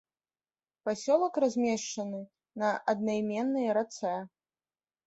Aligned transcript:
Пасёлак 0.87 1.35
размешчаны 1.45 2.21
на 2.63 2.73
аднайменнай 2.95 3.67
рацэ. 3.81 4.15